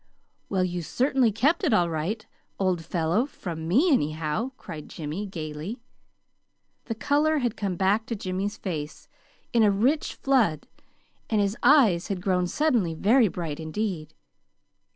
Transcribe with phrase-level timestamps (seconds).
[0.49, 2.25] "Well, you certainly kept it all right,
[2.57, 5.83] old fellow from me, anyhow," cried Jimmy, gayly.
[6.85, 9.07] The color had come back to Jimmy's face
[9.53, 10.67] in a rich flood,
[11.29, 14.15] and his eyes had grown suddenly very bright indeed.